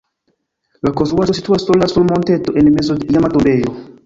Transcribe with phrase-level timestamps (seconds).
[0.87, 3.79] La konstruaĵo situas sola sur monteto en mezo de iama tombejo.